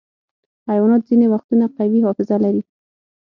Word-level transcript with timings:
حیوانات 0.69 1.01
ځینې 1.09 1.25
وختونه 1.33 1.65
قوي 1.77 1.99
حافظه 2.05 2.35
لري. 2.45 2.61